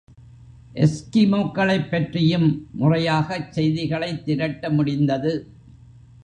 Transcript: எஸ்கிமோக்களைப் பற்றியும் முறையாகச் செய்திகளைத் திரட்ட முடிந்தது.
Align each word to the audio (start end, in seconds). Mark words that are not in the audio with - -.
எஸ்கிமோக்களைப் 0.75 1.89
பற்றியும் 1.89 2.47
முறையாகச் 2.71 3.53
செய்திகளைத் 3.53 4.25
திரட்ட 4.25 4.69
முடிந்தது. 4.69 5.33